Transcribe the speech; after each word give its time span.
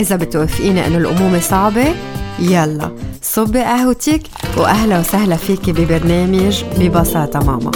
إذا 0.00 0.16
بتوافقيني 0.16 0.86
إنه 0.86 0.98
الأمومة 0.98 1.40
صعبة 1.40 1.94
يلا 2.38 2.90
صبي 3.22 3.60
قهوتك 3.60 4.22
وأهلا 4.56 4.98
وسهلا 4.98 5.36
فيكي 5.36 5.72
ببرنامج 5.72 6.64
ببساطة 6.78 7.40
ماما. 7.40 7.70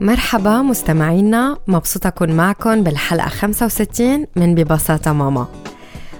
مرحبا 0.00 0.62
مستمعينا 0.62 1.56
مبسوطة 1.68 2.08
أكون 2.08 2.32
معكم 2.32 2.82
بالحلقة 2.82 3.28
65 3.28 4.26
من 4.36 4.54
ببساطة 4.54 5.12
ماما. 5.12 5.46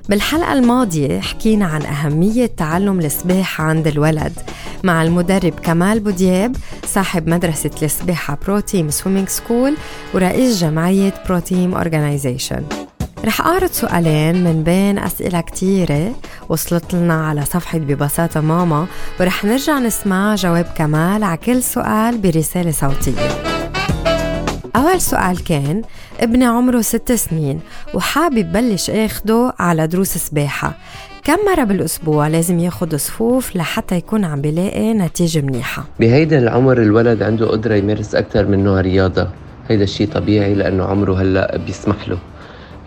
بالحلقة 0.09 0.53
الماضية 0.53 1.21
حكينا 1.21 1.67
عن 1.67 1.83
أهمية 1.83 2.47
تعلم 2.47 2.99
السباحة 3.01 3.65
عند 3.65 3.87
الولد 3.87 4.33
مع 4.85 5.03
المدرب 5.03 5.53
كمال 5.63 6.01
بودياب 6.01 6.57
صاحب 6.87 7.29
مدرسة 7.29 7.71
السباحة 7.83 8.39
Proteam 8.47 8.91
Swimming 8.91 9.29
School 9.29 9.77
ورئيس 10.15 10.61
جمعية 10.61 11.15
Proteam 11.29 11.75
Organization 11.75 12.65
رح 13.25 13.41
أعرض 13.41 13.71
سؤالين 13.71 14.45
من 14.45 14.63
بين 14.63 14.99
أسئلة 14.99 15.41
كتيرة 15.41 16.15
وصلت 16.49 16.95
لنا 16.95 17.27
على 17.27 17.45
صفحة 17.45 17.79
ببساطة 17.79 18.41
ماما 18.41 18.87
ورح 19.21 19.45
نرجع 19.45 19.79
نسمع 19.79 20.35
جواب 20.35 20.67
كمال 20.77 21.25
على 21.25 21.37
كل 21.37 21.63
سؤال 21.63 22.19
برسالة 22.19 22.71
صوتية. 22.71 23.29
أول 24.77 25.01
سؤال 25.01 25.45
كان 25.45 25.83
ابني 26.21 26.45
عمره 26.45 26.81
ست 26.81 27.13
سنين 27.13 27.61
وحابب 27.95 28.53
بلش 28.53 28.91
اخده 28.91 29.55
على 29.59 29.87
دروس 29.87 30.09
سباحة. 30.09 30.75
كم 31.25 31.37
مرة 31.47 31.65
بالأسبوع 31.65 32.29
لازم 32.29 32.59
ياخد 32.59 32.95
صفوف 32.95 33.57
لحتى 33.57 33.97
يكون 33.97 34.25
عم 34.25 34.41
بلاقي 34.41 34.95
نتيجة 34.95 35.41
منيحة؟ 35.41 35.85
بهيدا 36.01 36.39
العمر 36.39 36.83
الولد 36.83 37.23
عنده 37.23 37.47
قدرة 37.47 37.75
يمارس 37.75 38.15
أكثر 38.15 38.47
من 38.47 38.65
نوع 38.65 38.81
رياضة. 38.81 39.29
هيدا 39.69 39.85
الشيء 39.85 40.09
طبيعي 40.09 40.55
لأنه 40.55 40.85
عمره 40.85 41.23
هلأ 41.23 41.57
بيسمح 41.67 42.09
له. 42.09 42.19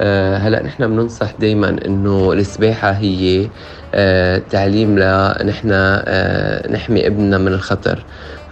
أه 0.02 0.38
هلأ 0.38 0.64
نحن 0.64 0.88
بننصح 0.88 1.31
دائما 1.39 1.75
إنه 1.86 2.33
السباحة 2.33 2.91
هي 2.91 3.47
أه 3.93 4.41
تعليم 4.49 4.99
لنحن 4.99 5.69
أه 5.71 6.71
نحمي 6.71 7.08
ابننا 7.08 7.38
من 7.38 7.53
الخطر. 7.53 8.03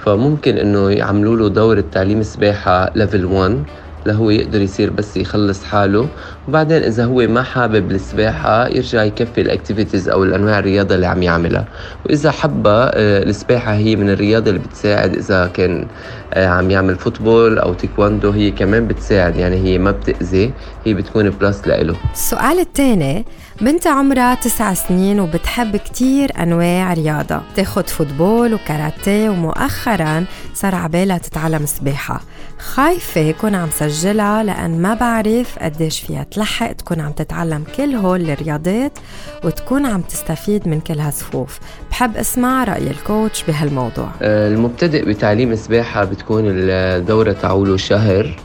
فممكن 0.05 0.57
إنه 0.57 0.91
يعملوا 0.91 1.35
له 1.35 1.49
دورة 1.49 1.83
تعليم 1.91 2.23
سباحة 2.23 2.91
ليفل 2.95 3.25
1 3.25 3.63
لهو 4.07 4.29
يقدر 4.29 4.61
يصير 4.61 4.89
بس 4.89 5.17
يخلص 5.17 5.63
حاله. 5.63 6.07
وبعدين 6.47 6.83
إذا 6.83 7.05
هو 7.05 7.27
ما 7.27 7.43
حابب 7.43 7.91
السباحة 7.91 8.67
يرجع 8.67 9.03
يكفي 9.03 9.41
ال 9.41 9.47
activities 9.47 10.09
أو 10.09 10.23
الأنواع 10.23 10.59
الرياضة 10.59 10.95
اللي 10.95 11.05
عم 11.07 11.23
يعملها. 11.23 11.65
وإذا 12.05 12.31
حبها 12.31 12.91
آه، 12.93 13.23
السباحة 13.23 13.73
هي 13.73 13.95
من 13.95 14.09
الرياضة 14.09 14.49
اللي 14.49 14.59
بتساعد 14.59 15.15
إذا 15.15 15.47
كان 15.47 15.87
آه، 16.33 16.47
عم 16.47 16.71
يعمل 16.71 16.95
football 16.95 17.59
أو 17.59 17.73
تيكواندو 17.73 18.31
هي 18.31 18.51
كمان 18.51 18.87
بتساعد 18.87 19.35
يعني 19.35 19.55
هي 19.55 19.77
ما 19.77 19.91
بتأذي 19.91 20.53
هي 20.85 20.93
بتكون 20.93 21.29
plus 21.29 21.67
لإله. 21.67 21.95
السؤال 22.13 22.59
الثاني 22.59 23.25
بنت 23.61 23.87
عمرها 23.87 24.35
تسع 24.35 24.73
سنين 24.73 25.19
وبتحب 25.19 25.75
كتير 25.77 26.31
أنواع 26.43 26.93
رياضة. 26.93 27.41
تاخد 27.55 27.89
football 27.89 28.53
وكاراتيه 28.53 29.29
ومؤخرا 29.29 30.25
صار 30.53 30.75
عبالها 30.75 31.17
تتعلم 31.17 31.65
سباحة. 31.65 32.21
خايفة 32.59 33.21
يكون 33.21 33.55
عم 33.55 33.69
سجلها 33.71 34.43
لأن 34.43 34.81
ما 34.81 34.93
بعرف 34.93 35.59
قديش 35.59 35.99
فيها 35.99 36.23
تلحق 36.23 36.71
تكون 36.71 37.01
عم 37.01 37.11
تتعلم 37.11 37.63
كل 37.77 37.95
هول 37.95 38.29
الرياضات 38.29 38.99
وتكون 39.43 39.85
عم 39.85 40.01
تستفيد 40.01 40.67
من 40.67 40.79
كل 40.79 40.99
هالصفوف. 40.99 41.59
بحب 41.91 42.17
أسمع 42.17 42.63
رأي 42.63 42.91
الكوتش 42.91 43.43
بهالموضوع. 43.43 44.09
آه، 44.21 44.47
المبتدئ 44.47 45.05
بتعليم 45.05 45.51
السباحة 45.51 46.03
بتكون 46.03 46.43
الدورة 46.47 47.31
تعوله 47.31 47.77
شهر 47.77 48.35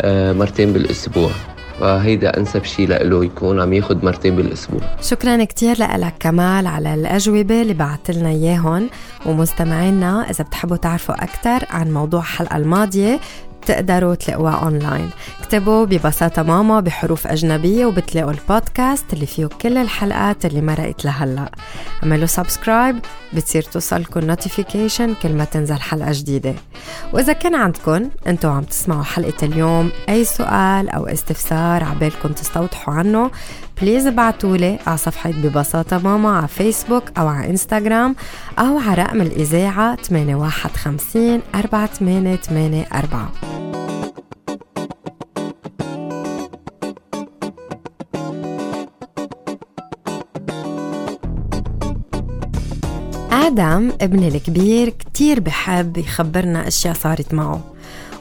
آه، 0.00 0.32
مرتين 0.32 0.72
بالأسبوع. 0.72 1.30
فهيدا 1.80 2.36
أنسب 2.36 2.64
شيء 2.64 2.88
له 2.88 3.24
يكون 3.24 3.60
عم 3.60 3.72
ياخذ 3.72 4.04
مرتين 4.04 4.36
بالأسبوع. 4.36 4.80
شكرا 5.02 5.44
كثير 5.44 5.76
لك 5.80 6.14
كمال 6.20 6.66
على 6.66 6.94
الأجوبة 6.94 7.62
اللي 7.62 7.74
بعثت 7.74 8.10
لنا 8.10 8.28
اياهم 8.28 8.90
ومستمعينا 9.26 10.30
إذا 10.30 10.44
بتحبوا 10.44 10.76
تعرفوا 10.76 11.14
أكثر 11.24 11.66
عن 11.70 11.92
موضوع 11.92 12.20
الحلقة 12.20 12.56
الماضية 12.56 13.20
بتقدروا 13.62 14.14
تلاقوها 14.14 14.54
أونلاين. 14.54 15.10
اكتبوا 15.40 15.84
ببساطة 15.84 16.42
ماما 16.42 16.80
بحروف 16.80 17.26
أجنبية 17.26 17.86
وبتلاقوا 17.86 18.30
البودكاست 18.30 19.04
اللي 19.12 19.26
فيه 19.26 19.46
كل 19.46 19.78
الحلقات 19.78 20.46
اللي 20.46 20.60
مرقت 20.60 21.04
لهلا 21.04 21.50
اعملوا 22.02 22.26
subscribe 22.26 22.98
بتصير 23.32 23.62
توصلكم 23.62 24.20
notification 24.20 25.14
كل 25.14 25.32
ما 25.32 25.44
تنزل 25.44 25.80
حلقة 25.80 26.12
جديدة. 26.12 26.54
وإذا 27.12 27.32
كان 27.32 27.54
عندكم 27.54 28.10
أنتوا 28.26 28.50
عم 28.50 28.62
تسمعوا 28.62 29.02
حلقة 29.02 29.46
اليوم 29.46 29.90
أي 30.08 30.24
سؤال 30.24 30.88
أو 30.88 31.06
استفسار 31.06 31.84
عبالكم 31.84 32.32
تستوضحوا 32.32 32.94
عنه 32.94 33.30
please 33.82 34.06
ابعتولي 34.06 34.78
على 34.86 34.96
صفحة 34.96 35.30
ببساطة 35.30 35.98
ماما 35.98 36.36
على 36.36 36.48
فيسبوك 36.48 37.04
أو 37.18 37.28
على 37.28 37.50
إنستغرام 37.50 38.16
أو 38.58 38.78
على 38.78 39.02
رقم 39.02 39.20
الإذاعة 39.20 39.96
815 39.96 41.40
4884 41.54 43.30
آدم 53.32 53.92
ابني 54.00 54.28
الكبير 54.28 54.88
كتير 54.88 55.40
بحب 55.40 55.96
يخبرنا 55.96 56.68
أشياء 56.68 56.94
صارت 56.94 57.34
معه. 57.34 57.64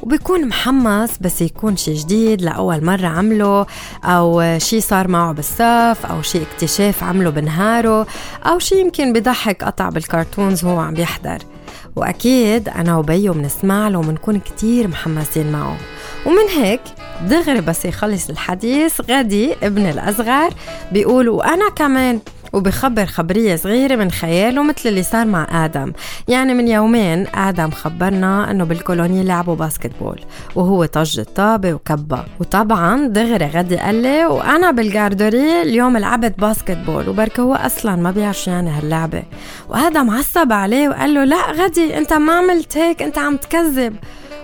وبيكون 0.04 0.48
محمس 0.48 1.18
بس 1.22 1.42
يكون 1.42 1.78
شي 1.78 1.94
جديد 1.94 2.42
لأول 2.42 2.86
مرة 2.86 3.08
عمله 3.08 3.66
أو 4.04 4.58
شي 4.58 4.82
صار 4.82 5.08
معه 5.08 5.34
بالصف 5.34 6.06
أو 6.06 6.22
شي 6.22 6.42
اكتشاف 6.42 7.04
عمله 7.04 7.30
بنهاره 7.30 8.08
أو 8.46 8.60
شي 8.60 8.80
يمكن 8.80 9.14
بضحك 9.14 9.64
قطع 9.64 9.90
بالكرتونز 9.90 10.66
وهو 10.66 10.80
عم 10.80 10.94
بيحضر. 10.94 11.38
وأكيد 11.96 12.70
أنا 12.70 12.98
وبيو 12.98 13.34
بنسمع 13.34 13.88
له 13.88 14.00
وبنكون 14.00 14.40
كتير 14.40 14.88
محمسين 14.88 15.52
معه. 15.52 15.78
ومن 16.26 16.64
هيك 16.64 16.82
دغري 17.28 17.62
بس 17.62 17.86
يخلص 17.86 18.30
الحديث 18.30 19.02
غدي 19.12 19.54
ابن 19.64 19.86
الأصغر 19.86 20.50
بيقول 20.92 21.30
وأنا 21.30 21.70
كمان؟ 21.70 22.20
وبخبر 22.54 23.06
خبرية 23.06 23.56
صغيرة 23.56 23.96
من 23.96 24.12
خياله 24.12 24.64
مثل 24.64 24.90
اللي 24.90 25.04
صار 25.04 25.26
مع 25.26 25.66
آدم. 25.66 25.94
يعني 26.28 26.54
من 26.54 26.68
يومين 26.68 27.28
آدم 27.36 27.72
خبرنا 27.72 28.52
أنه 28.52 28.64
بالكولونيا 28.64 29.24
لعبوا 29.24 29.56
باسكتبول 29.56 30.20
وهو 30.56 30.86
طج 30.86 31.20
الطابة 31.20 31.74
وكبا. 31.74 32.26
وطبعا 32.40 33.08
دغري 33.08 33.46
غدي 33.46 33.78
قال 33.78 33.96
لي 33.96 34.26
وأنا 34.26 34.72
بالجاردوري 34.72 35.62
اليوم 35.62 35.98
لعبت 35.98 36.40
باسكتبول 36.40 37.10
وبركة 37.10 37.42
هو 37.42 37.56
أصلا 37.56 37.96
ما 37.96 38.12
بيعرف 38.12 38.48
يعني 38.48 38.70
هاللعبة. 38.70 39.24
وآدم 39.70 40.10
عصب 40.10 40.52
عليه 40.52 40.90
وقال 40.90 41.14
له 41.14 41.24
لا 41.24 41.52
غدي 41.52 41.98
أنت 41.98 42.14
ما 42.14 42.34
عملت 42.34 42.78
هيك 42.78 43.02
أنت 43.02 43.18
عم 43.18 43.38
تكذب. 43.38 43.96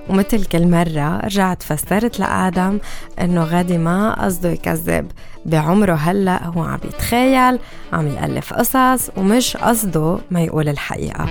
ومثل 0.09 0.45
كل 0.45 0.67
مرة 0.67 1.19
رجعت 1.19 1.63
فسرت 1.63 2.19
لآدم 2.19 2.79
إنه 3.21 3.43
غادي 3.43 3.77
ما 3.77 4.25
قصده 4.25 4.49
يكذب. 4.49 5.11
بعمره 5.45 5.93
هلأ 5.93 6.45
هو 6.45 6.63
عم 6.63 6.79
يتخيل 6.83 7.59
عم 7.93 8.07
يألف 8.07 8.53
قصص 8.53 9.09
ومش 9.17 9.57
قصده 9.57 10.19
ما 10.31 10.41
يقول 10.41 10.69
الحقيقة. 10.69 11.25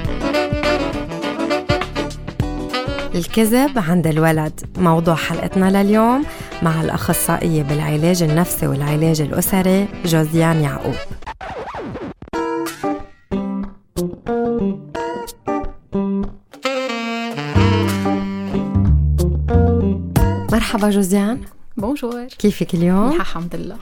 الكذب 3.14 3.78
عند 3.78 4.06
الولد 4.06 4.60
موضوع 4.78 5.14
حلقتنا 5.14 5.82
لليوم 5.82 6.24
مع 6.62 6.80
الأخصائية 6.80 7.62
بالعلاج 7.62 8.22
النفسي 8.22 8.66
والعلاج 8.66 9.20
الأسري 9.20 9.88
جوزيان 10.04 10.60
يعقوب. 10.60 10.94
مرحبا 20.52 20.90
جوزيان. 20.90 21.40
بونجور. 21.76 22.26
كيفك 22.38 22.74
اليوم؟ 22.74 23.12
الحمد 23.12 23.56
لله. 23.56 23.76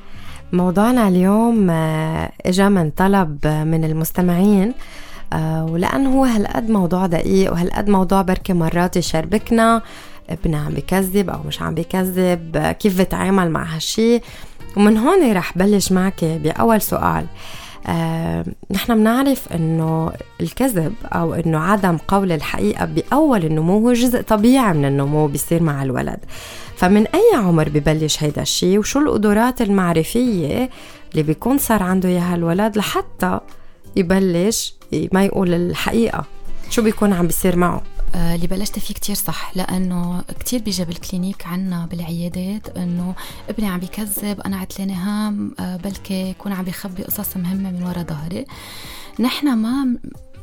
موضوعنا 0.52 1.08
اليوم 1.08 1.70
آه، 1.70 2.32
إجا 2.46 2.68
من 2.68 2.90
طلب 2.90 3.46
من 3.46 3.84
المستمعين 3.84 4.74
آه، 5.32 5.64
ولأنه 5.64 6.14
هو 6.18 6.24
هالقد 6.24 6.70
موضوع 6.70 7.06
دقيق 7.06 7.52
وهالقد 7.52 7.88
موضوع 7.88 8.22
بركي 8.22 8.52
مرات 8.52 8.96
يشربكنا 8.96 9.82
ابني 10.30 10.56
عم 10.56 10.74
بكذب 10.74 11.30
أو 11.30 11.42
مش 11.46 11.62
عم 11.62 11.74
بكذب 11.74 12.74
كيف 12.78 13.00
بتعامل 13.00 13.50
مع 13.50 13.74
هالشي؟ 13.74 14.20
ومن 14.76 14.96
هون 14.96 15.32
رح 15.32 15.58
بلش 15.58 15.92
معك 15.92 16.24
بأول 16.24 16.80
سؤال. 16.80 17.26
آه، 17.86 18.44
نحن 18.70 18.94
بنعرف 18.94 19.52
إنه 19.52 20.12
الكذب 20.40 20.94
أو 21.04 21.34
إنه 21.34 21.58
عدم 21.58 21.96
قول 22.08 22.32
الحقيقة 22.32 22.84
بأول 22.84 23.44
النمو 23.44 23.78
هو 23.78 23.92
جزء 23.92 24.22
طبيعي 24.22 24.72
من 24.72 24.84
النمو 24.84 25.26
بيصير 25.26 25.62
مع 25.62 25.82
الولد. 25.82 26.18
فمن 26.76 27.06
أي 27.06 27.30
عمر 27.34 27.68
ببلش 27.68 28.22
هيدا 28.22 28.42
الشيء 28.42 28.78
وشو 28.78 28.98
القدرات 28.98 29.62
المعرفية 29.62 30.70
اللي 31.12 31.22
بيكون 31.22 31.58
صار 31.58 31.82
عنده 31.82 32.08
إياها 32.08 32.34
الولد 32.34 32.76
لحتى 32.76 33.40
يبلش 33.96 34.74
ما 35.12 35.24
يقول 35.24 35.54
الحقيقة؟ 35.54 36.24
شو 36.70 36.82
بيكون 36.82 37.12
عم 37.12 37.26
بيصير 37.26 37.56
معه؟ 37.56 37.82
اللي 38.14 38.46
بلشت 38.46 38.78
فيه 38.78 38.94
كتير 38.94 39.16
صح 39.16 39.56
لأنه 39.56 40.22
كتير 40.40 40.62
بيجي 40.62 40.84
بالكلينيك 40.84 41.46
عنا 41.46 41.86
بالعيادات 41.86 42.76
إنه 42.76 43.14
ابني 43.48 43.68
عم 43.68 43.80
بيكذب 43.80 44.40
أنا 44.40 44.56
عتلاني 44.56 44.94
هام 44.94 45.54
آه، 45.60 45.76
بلكي 45.76 46.30
يكون 46.30 46.52
عم 46.52 46.64
بيخبي 46.64 47.02
قصص 47.02 47.36
مهمة 47.36 47.70
من 47.70 47.82
ورا 47.82 48.02
ظهري. 48.02 48.44
نحن 49.20 49.54
ما 49.54 49.96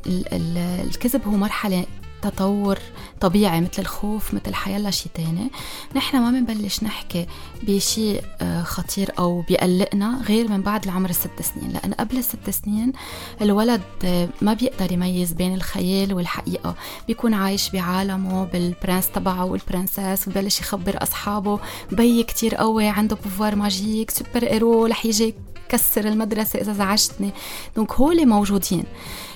الكذب 0.08 1.28
هو 1.28 1.32
مرحلة 1.32 1.86
تطور 2.22 2.80
طبيعي 3.22 3.62
مثل 3.62 3.72
الخوف 3.80 4.34
مثل 4.34 4.54
حيلا 4.54 4.92
شيء 4.92 5.12
تاني. 5.14 5.52
نحن 5.96 6.18
ما 6.18 6.32
بنبلش 6.32 6.84
نحكي 6.84 7.26
بشيء 7.64 8.24
آه، 8.42 8.64
خطير 8.64 9.12
أو 9.20 9.42
بيقلقنا 9.42 10.22
غير 10.28 10.48
من 10.48 10.62
بعد 10.62 10.84
العمر 10.84 11.10
الست 11.10 11.42
سنين. 11.42 11.72
لأن 11.72 11.94
قبل 11.94 12.18
الست 12.18 12.50
سنين 12.50 12.94
الولد 13.42 13.82
آه، 14.06 14.30
ما 14.42 14.54
بيقدر 14.54 14.92
يميز 14.92 15.34
بين 15.34 15.54
الخيال 15.54 16.14
والحقيقة. 16.14 16.76
بيكون 17.08 17.34
عايش 17.34 17.70
بعالمه 17.70 18.44
بال 18.46 18.62
prince 18.62 19.12
تبعه 19.12 19.46
وال 19.46 19.61
princesse 19.61 20.28
وببلش 20.28 20.60
يخبر 20.60 21.04
أصحابه. 21.04 21.60
بي 21.92 22.24
كتير 22.24 22.56
قوي 22.56 22.88
عنده 22.88 23.16
pouvoir 23.16 23.56
magique 23.56 24.12
super-héros 24.12 24.86
رح 24.86 25.06
يجي 25.06 25.36
كسر 25.70 26.08
المدرسة 26.08 26.62
إذا 26.62 26.74
زعجتني. 26.74 27.32
donc 27.76 27.92
هول 27.92 28.28
موجودين. 28.28 28.84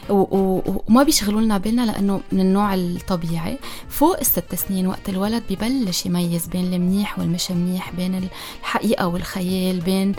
وما 0.09 1.03
بيشغلوا 1.03 1.41
لنا 1.41 1.57
بالنا 1.57 1.85
لأنه 1.85 2.21
من 2.31 2.39
النوع 2.39 2.73
الطبيعي. 2.73 3.57
فوق 3.89 4.19
الست 4.19 4.55
سنين 4.55 4.87
وقت 4.87 5.09
الولد 5.09 5.43
ببلش 5.49 6.05
يميز 6.05 6.47
بين 6.47 6.73
المنيح 6.73 7.19
والمش 7.19 7.51
منيح 7.51 7.91
بين 7.91 8.29
الحقيقة 8.61 9.07
والخيال 9.07 9.79
بين 9.79 10.15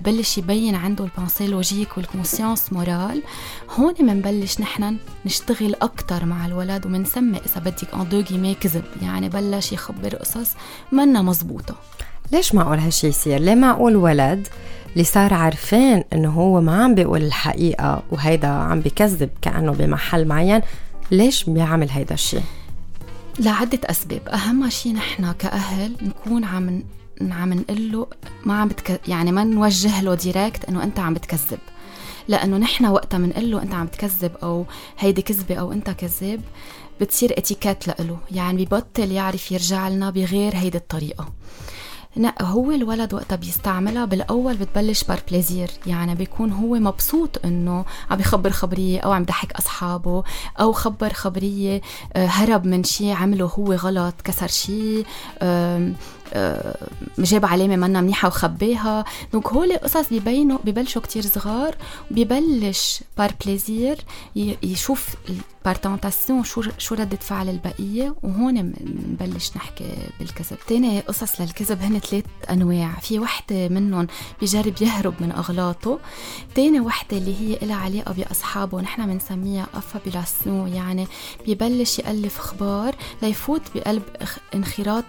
بلش 0.00 0.38
يبين 0.38 0.74
عنده 0.74 1.04
ال 1.04 1.10
pensée 1.10 1.46
logique 1.46 1.96
وال 1.96 2.09
conscience 2.09 2.72
morale 2.72 3.22
هون 3.70 3.92
بنبلش 3.92 4.60
نحن 4.60 4.96
نشتغل 5.26 5.74
أكثر 5.74 6.24
مع 6.24 6.46
الولد 6.46 6.86
وبنسمي 6.86 7.38
إذا 7.38 7.60
بدك 7.60 7.94
ان 7.94 8.54
كذب 8.54 8.84
يعني 9.02 9.28
بلش 9.28 9.72
يخبر 9.72 10.14
قصص 10.16 10.50
منا 10.92 11.22
مزبوطة. 11.22 11.74
ليش 12.32 12.54
معقول 12.54 12.78
هالشي 12.78 13.06
يصير؟ 13.06 13.40
ليه 13.40 13.54
معقول 13.54 13.96
ولد 13.96 14.48
اللي 14.92 15.04
صار 15.04 15.34
عارفين 15.34 16.04
إنه 16.12 16.30
هو 16.30 16.60
ما 16.60 16.84
عم 16.84 16.94
بيقول 16.94 17.22
الحقيقة 17.22 18.02
وهيدا 18.10 18.48
عم 18.48 18.80
بكذب 18.80 19.30
كأنه 19.42 19.72
بمحل 19.72 20.24
معين 20.28 20.60
ليش 21.10 21.44
بيعمل 21.44 21.90
هيدا 21.90 22.14
الشيء؟ 22.14 22.42
لعدة 23.38 23.80
أسباب 23.84 24.28
أهم 24.28 24.70
شيء 24.70 24.92
نحن 24.92 25.32
كأهل 25.32 25.96
نكون 26.02 26.44
عم 26.44 26.82
عم 27.20 27.52
نقول 27.52 27.92
له 27.92 28.06
ما 28.44 28.60
عم 28.60 28.68
بتك... 28.68 29.00
يعني 29.08 29.32
ما 29.32 29.44
نوجه 29.44 30.00
له 30.02 30.14
ديريكت 30.14 30.64
إنه 30.64 30.82
أنت 30.82 30.98
عم 30.98 31.14
بتكذب 31.14 31.58
لأنه 32.28 32.56
نحن 32.56 32.86
وقتها 32.86 33.18
بنقول 33.18 33.50
له 33.50 33.62
أنت 33.62 33.74
عم 33.74 33.86
تكذب 33.86 34.32
أو 34.42 34.66
هيدي 34.98 35.22
كذبة 35.22 35.54
أو 35.54 35.72
أنت 35.72 35.90
كذاب 35.90 36.40
بتصير 37.00 37.38
اتيكيت 37.38 37.88
لإله 37.88 38.18
يعني 38.30 38.64
ببطل 38.64 39.12
يعرف 39.12 39.52
يرجع 39.52 39.88
لنا 39.88 40.10
بغير 40.10 40.56
هيدي 40.56 40.78
الطريقة 40.78 41.28
هو 42.42 42.70
الولد 42.70 43.14
وقتها 43.14 43.36
بيستعملها 43.36 44.04
بالأول 44.04 44.56
بتبلش 44.56 45.04
par 45.04 45.20
plaisir 45.30 45.70
يعني 45.86 46.14
بيكون 46.14 46.52
هو 46.52 46.74
مبسوط 46.74 47.44
إنه 47.44 47.84
عم 48.10 48.20
يخبر 48.20 48.50
خبرية 48.50 49.00
أو 49.00 49.12
عم 49.12 49.22
يضحك 49.22 49.52
أصحابه 49.52 50.24
أو 50.60 50.72
خبر 50.72 51.12
خبرية 51.12 51.80
آه، 52.12 52.26
هرب 52.26 52.66
من 52.66 52.84
شيء 52.84 53.12
عمله 53.12 53.46
هو 53.46 53.72
غلط 53.72 54.14
كسر 54.24 54.48
شيء 54.48 55.06
جاب 57.18 57.44
علامة 57.44 57.76
منا 57.76 58.00
منيحة 58.00 58.28
وخباها 58.28 59.04
donc 59.32 59.48
هول 59.48 59.76
قصص 59.76 60.12
ببينوا 60.12 60.58
ببلشوا 60.64 61.02
كتير 61.02 61.22
صغار 61.22 61.76
ببلش 62.10 63.02
par 63.18 63.32
plaisir 63.44 63.98
يشوف 64.62 65.08
par 65.64 65.74
tentation 65.74 66.44
شو 66.44 66.62
شو 66.78 66.94
ردة 66.94 67.16
فعل 67.16 67.48
البقية؟ 67.48 68.14
وهون 68.22 68.62
بنبلش 68.62 69.50
نحكي 69.56 69.90
بالكذب. 70.18 70.58
تاني 70.66 71.00
قصص 71.00 71.40
للكذب 71.40 71.82
هن 71.82 71.98
ثلاث 71.98 72.24
أنواع. 72.50 72.94
في 73.02 73.18
وحدة 73.18 73.68
منهم 73.68 74.06
بيجرب 74.40 74.82
يهرب 74.82 75.14
من 75.20 75.32
أغلاطه 75.32 75.98
تاني 76.54 76.80
وحدة 76.80 77.16
اللي 77.16 77.34
هي 77.40 77.58
لها 77.66 77.76
علاقة 77.76 78.12
بأصحابه 78.12 78.80
نحن 78.80 79.06
بنسميها 79.06 79.66
affabulation 79.74 80.68
يعني 80.68 81.06
بيبلش 81.46 81.98
يألف 81.98 82.38
أخبار 82.38 82.94
ليفوت 83.22 83.62
بقلب 83.74 84.02
انخراط 84.54 85.04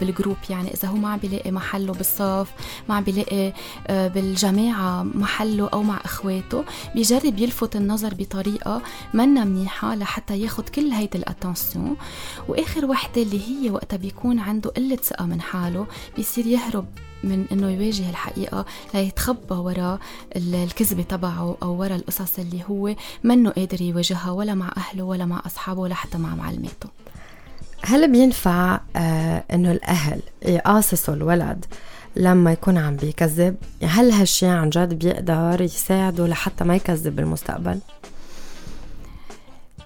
بال 0.00 0.08
groupe. 0.08 0.36
يعني 0.50 0.74
إذا 0.74 0.88
هو 0.88 0.96
ما 0.96 1.08
عم 1.08 1.18
بيلاقي 1.18 1.50
محله 1.50 1.92
بالصف 1.92 2.48
ما 2.88 2.94
عم 2.94 3.04
بيلاقي 3.04 3.52
آه، 3.86 4.08
بالجماعة 4.08 5.02
محله 5.02 5.68
أو 5.72 5.82
مع 5.82 6.00
إخواته 6.04 6.64
بيجرب 6.94 7.38
يلفت 7.38 7.76
النظر 7.76 8.14
بطريقة 8.14 8.82
منا 9.14 9.44
منيحة 9.44 9.85
منيحة 9.86 9.96
لحتى 9.96 10.40
ياخد 10.40 10.68
كل 10.68 10.90
هيدي 10.90 11.18
ال 11.18 11.26
attention 11.26 11.96
وآخر 12.48 12.84
وحدة 12.84 13.22
اللي 13.22 13.40
هي 13.48 13.70
وقتها 13.70 13.96
بيكون 13.96 14.38
عنده 14.38 14.70
قلة 14.70 14.96
ثقة 14.96 15.26
من 15.26 15.40
حاله 15.40 15.86
بيصير 16.16 16.46
يهرب 16.46 16.86
من 17.24 17.46
إنه 17.52 17.70
يواجه 17.70 18.10
الحقيقة 18.10 18.66
ليتخبى 18.94 19.54
وراء 19.54 19.98
الكذبة 20.36 21.02
تبعه 21.02 21.56
أو 21.62 21.80
وراء 21.80 21.96
القصص 21.96 22.38
اللي 22.38 22.60
هو 22.70 22.94
منه 23.24 23.50
قادر 23.50 23.82
يواجهها 23.82 24.30
ولا 24.30 24.54
مع 24.54 24.72
أهله 24.76 25.04
ولا 25.04 25.24
مع 25.24 25.42
أصحابه 25.46 25.80
ولا 25.80 25.94
حتى 25.94 26.18
مع 26.18 26.34
معلماته. 26.34 26.88
هل 27.82 28.12
بينفع 28.12 28.80
آه 28.96 29.44
إنه 29.52 29.72
الأهل 29.72 30.20
يقاصصوا 30.42 31.14
الولد 31.14 31.64
لما 32.16 32.52
يكون 32.52 32.78
عم 32.78 32.96
بيكذب؟ 32.96 33.56
هل 33.82 34.10
هالشي 34.10 34.46
عن 34.46 34.70
جد 34.70 34.94
بيقدر 34.94 35.60
يساعده 35.60 36.26
لحتى 36.26 36.64
ما 36.64 36.76
يكذب 36.76 37.16
بالمستقبل؟ 37.16 37.78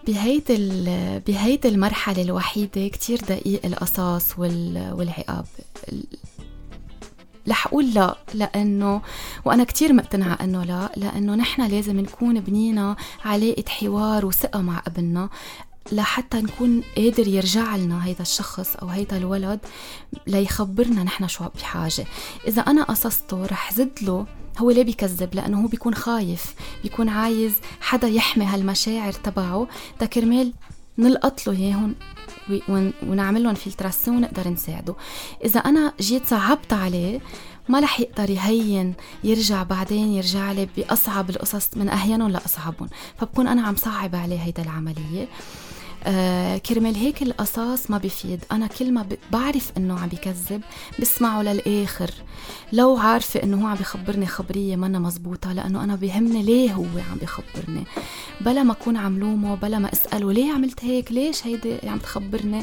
بهيدي 0.06 0.56
بهيدي 1.26 1.68
المرحلة 1.68 2.22
الوحيدة 2.22 2.88
كتير 2.88 3.20
دقيق 3.20 3.66
القصاص 3.66 4.38
والعقاب. 4.38 5.46
رح 7.48 7.66
أقول 7.66 7.94
لا 7.94 8.16
لأنه 8.34 9.02
وأنا 9.44 9.64
كتير 9.64 9.92
مقتنعة 9.92 10.38
إنه 10.40 10.64
لا 10.64 10.90
لأنه 10.96 11.34
نحن 11.34 11.62
لازم 11.62 12.00
نكون 12.00 12.40
بنينا 12.40 12.96
علاقة 13.24 13.64
حوار 13.68 14.26
وثقة 14.26 14.60
مع 14.60 14.82
ابننا 14.86 15.28
لحتى 15.92 16.40
نكون 16.40 16.82
قادر 16.96 17.28
يرجع 17.28 17.76
لنا 17.76 18.06
هيدا 18.06 18.22
الشخص 18.22 18.76
أو 18.76 18.88
هيدا 18.88 19.16
الولد 19.16 19.60
ليخبرنا 20.26 21.02
نحن 21.02 21.28
شو 21.28 21.44
بحاجة. 21.48 22.04
إذا 22.48 22.62
أنا 22.62 22.82
قصصته 22.82 23.46
رح 23.46 23.72
زد 23.74 23.98
له 24.02 24.26
هو 24.60 24.70
ليه 24.70 24.82
بيكذب؟ 24.82 25.34
لأنه 25.34 25.62
هو 25.62 25.66
بيكون 25.66 25.94
خايف 25.94 26.54
بيكون 26.82 27.08
عايز 27.08 27.52
حدا 27.80 28.08
يحمي 28.08 28.44
هالمشاعر 28.44 29.12
تبعه. 29.12 29.68
تا 29.98 30.06
كرمال 30.06 30.52
نلقط 30.98 31.46
له 31.46 31.52
إياهم 31.52 31.94
ونعمل 33.02 33.42
لهم 33.42 33.54
filtration 33.54 34.16
ونقدر 34.16 34.48
نساعده. 34.48 34.94
إذا 35.44 35.60
أنا 35.60 35.92
جيت 36.00 36.26
صعبت 36.26 36.72
عليه 36.72 37.20
ما 37.68 37.80
رح 37.80 38.00
يقدر 38.00 38.30
يهين 38.30 38.94
يرجع 39.24 39.62
بعدين 39.62 40.08
يرجع 40.08 40.52
لي 40.52 40.68
بأصعب 40.76 41.30
القصص 41.30 41.68
من 41.76 41.88
أهينهم 41.88 42.30
لأصعبهم. 42.30 42.88
فبكون 43.18 43.46
أنا 43.48 43.62
عم 43.62 43.76
صعب 43.76 44.16
عليه 44.16 44.38
هيدا 44.38 44.62
العملية. 44.62 45.28
آه 46.04 46.58
كرمال 46.58 46.94
هيك 46.94 47.22
القصاص 47.22 47.90
ما 47.90 47.98
بفيد. 47.98 48.44
أنا 48.52 48.66
كل 48.66 48.92
ما 48.92 49.06
بعرف 49.32 49.72
إنه 49.76 49.98
عم 50.00 50.08
بكذب 50.08 50.62
بسمعه 51.00 51.42
للآخر. 51.42 52.10
لو 52.72 52.96
عارفة 52.96 53.42
إنه 53.42 53.62
هو 53.62 53.66
عم 53.66 53.74
بخبرني 53.74 54.26
خبرية 54.26 54.76
منا 54.76 54.98
مزبوطة 54.98 55.52
لأنه 55.52 55.84
أنا 55.84 55.96
بهمني 55.96 56.42
ليه 56.42 56.72
هو 56.72 56.84
عم 56.84 57.18
بخبرني. 57.22 57.84
بلا 58.40 58.62
ما 58.62 58.72
أكون 58.72 58.96
عم 58.96 59.18
لومه 59.18 59.54
بلا 59.54 59.78
ما 59.78 59.92
أسأله 59.92 60.32
ليه 60.32 60.52
عملت 60.52 60.84
هيك 60.84 61.12
ليش 61.12 61.46
هيدي 61.46 61.88
عم 61.88 61.98
تخبرني؟ 61.98 62.62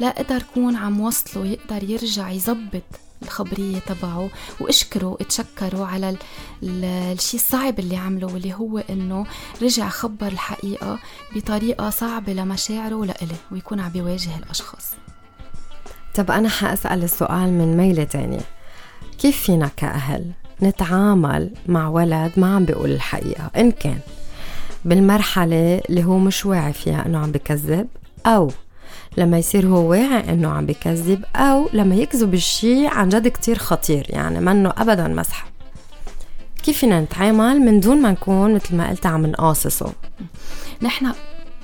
لا 0.00 0.06
أقدر 0.06 0.42
كون 0.54 0.76
عم 0.76 1.00
وصله 1.00 1.46
يقدر 1.46 1.90
يرجع 1.90 2.30
يزبط. 2.30 2.82
الخبرية 3.22 3.78
تبعه 3.78 4.30
واشكره 4.60 5.16
اتشكره 5.20 5.86
على 5.86 6.16
الشيء 6.62 7.40
الصعب 7.40 7.78
اللي 7.78 7.96
عمله 7.96 8.26
واللي 8.26 8.54
هو 8.54 8.78
إنه 8.78 9.26
رجع 9.62 9.88
خبر 9.88 10.26
الحقيقة 10.26 10.98
بطريقة 11.36 11.90
صعبة 11.90 12.32
لمشاعره 12.32 12.94
ولإله 12.94 13.36
ويكون 13.52 13.80
عم 13.80 13.90
بيواجه 13.90 14.36
الأشخاص. 14.36 14.90
طب 16.14 16.30
أنا 16.30 16.48
حأسأل 16.48 17.02
السؤال 17.04 17.52
من 17.52 17.76
ميلة 17.76 18.04
تانية. 18.04 18.40
كيف 19.18 19.40
فينا 19.40 19.70
كأهل 19.76 20.30
نتعامل 20.62 21.50
مع 21.66 21.88
ولد 21.88 22.32
ما 22.36 22.56
عم 22.56 22.64
بيقول 22.64 22.90
الحقيقة؟ 22.92 23.50
إن 23.56 23.70
كان 23.70 23.98
بالمرحلة 24.84 25.78
اللي 25.88 26.04
هو 26.04 26.18
مش 26.18 26.46
واعي 26.46 26.72
فيها 26.72 27.06
إنه 27.06 27.18
عم 27.18 27.32
بكذب 27.32 27.88
أو 28.26 28.50
لما 29.16 29.38
يصير 29.38 29.66
هو 29.66 29.90
واعي 29.90 30.32
إنه 30.32 30.48
عم 30.48 30.66
بكذب 30.66 31.24
أو 31.36 31.68
لما 31.72 31.94
يكذب 31.94 32.34
الشيء 32.34 32.88
عن 32.88 33.08
جد 33.08 33.28
كتير 33.28 33.58
خطير 33.58 34.06
يعني 34.08 34.40
منه 34.40 34.72
ابدا 34.76 35.08
مسح 35.08 35.46
كيف 36.62 36.78
فينا 36.78 37.00
نتعامل 37.00 37.60
من 37.60 37.80
دون 37.80 38.02
ما 38.02 38.10
نكون 38.10 38.54
مثل 38.54 38.76
ما 38.76 38.90
قلت 38.90 39.06
عم 39.06 39.26
نقاصصه؟ 39.26 39.92
نحن 40.82 41.12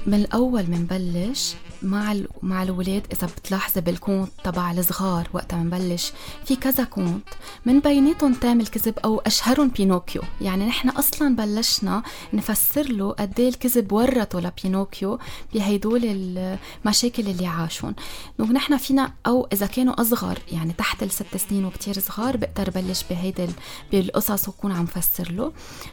من 0.07 0.15
الأول 0.15 0.63
بنبلش 0.63 1.55
مع 1.83 2.17
مع 2.43 2.63
الاولاد 2.63 3.07
إذا 3.13 3.27
بتلاحظي 3.27 3.81
بال 3.81 3.95
conte 3.95 4.31
تبع 4.45 4.71
الصغار 4.71 5.29
وقتها 5.33 5.63
بنبلش 5.63 6.13
في 6.45 6.57
كذا 6.57 6.85
conte 6.85 7.25
من 7.67 7.81
بيناتهم 7.81 8.35
thème 8.35 8.61
الكذب 8.61 8.99
أو 8.99 9.19
أشهرهم 9.19 9.69
بينوكيو. 9.69 10.23
يعني 10.41 10.67
نحن 10.67 10.89
أصلا 10.89 11.37
بلشنا 11.37 12.03
نفسر 12.33 12.93
له 12.93 13.11
قد 13.13 13.41
إيه 13.41 13.49
الكذب 13.49 13.93
ورطه 13.93 14.41
لبينوكيو 14.41 15.19
بهدول 15.55 16.01
المشاكل 16.05 17.29
اللي 17.29 17.47
عاشهم. 17.47 17.95
donc 18.39 18.51
نحن 18.51 18.77
فينا 18.77 19.13
أو 19.27 19.49
إذا 19.53 19.67
كانوا 19.67 20.01
أصغر 20.01 20.39
يعني 20.53 20.73
تحت 20.73 21.03
الست 21.03 21.37
سنين 21.37 21.65
وكتير 21.65 21.99
صغار 21.99 22.37
بقدر 22.37 22.71
بلش 22.71 23.05
بهيدي 23.11 23.47
بالقصص 23.93 24.49
وكون 24.49 24.73
عم 24.73 24.87
فسر 24.87 25.33
له. 25.33 25.53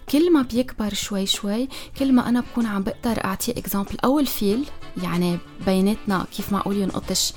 كل 0.10 0.34
ما 0.34 0.42
بيكبر 0.42 0.94
شوي 0.94 1.26
شوي 1.26 1.70
كل 2.00 2.14
ما 2.14 2.30
أنا 2.30 2.40
بكون 2.40 2.66
عم 2.66 2.84
بقدر 2.84 3.26
أعطيه 3.26 3.54
exemple 3.54 3.97
أو 4.04 4.20
ال 4.20 4.31
fil 4.31 4.66
يعني 5.04 5.38
بين 5.66 5.88
بيناتنا 5.88 6.26
كيف 6.38 6.54
معقول 6.54 6.78
ينقطش 6.78 7.34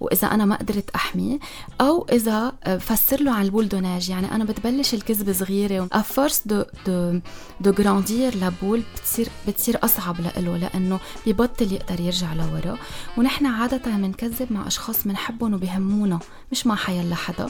وإذا 0.00 0.28
أنا 0.28 0.44
ما 0.44 0.56
قدرت 0.56 0.90
احميه 0.90 1.38
أو 1.80 2.06
إذا 2.12 2.52
فسر 2.80 3.22
له 3.22 3.32
عن 3.32 3.44
ال 3.44 3.49
boule 3.49 3.74
de 3.74 3.83
neige 3.83 4.08
يعني 4.08 4.34
أنا 4.34 4.44
بتبلش 4.44 4.94
الكذبه 4.94 5.32
صغيرة 5.32 5.88
à 5.92 6.00
force 6.00 6.42
de 6.46 6.64
de 6.86 7.20
de 7.60 7.72
grandir 7.72 8.36
la 8.36 8.49
boule 8.49 8.82
بتصير 8.96 9.28
بتصير 9.48 9.78
أصعب 9.84 10.20
له 10.20 10.56
لأنه 10.56 11.00
ببطل 11.26 11.72
يقدر 11.72 12.00
يرجع 12.00 12.32
لورا. 12.32 12.78
ونحن 13.16 13.46
عادة 13.46 13.96
بنكذب 13.96 14.52
مع 14.52 14.66
أشخاص 14.66 15.04
بنحبهم 15.04 15.54
وبهمونا 15.54 16.18
مش 16.52 16.66
مع 16.66 16.74
حيلا 16.74 17.14
حدا 17.14 17.46